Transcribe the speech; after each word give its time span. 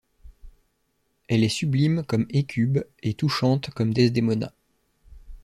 Elle 1.27 1.43
est 1.43 1.47
sublime 1.49 2.03
comme 2.03 2.25
Hécube 2.31 2.79
et 3.03 3.13
touchante 3.13 3.69
comme 3.69 3.93
Desdémona. 3.93 4.51